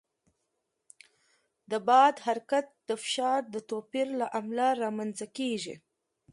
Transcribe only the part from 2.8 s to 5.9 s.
د فشار د توپیر له امله رامنځته کېږي.